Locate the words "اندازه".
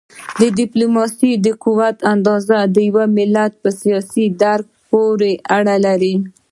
2.13-2.57